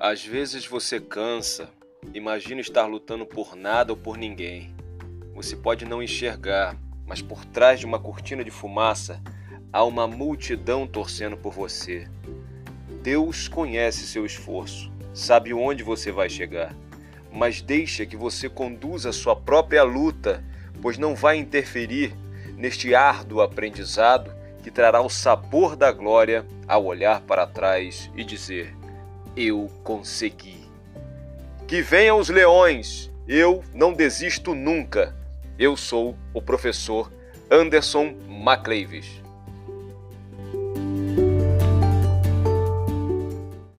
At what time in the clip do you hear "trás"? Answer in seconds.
7.44-7.80, 27.48-28.08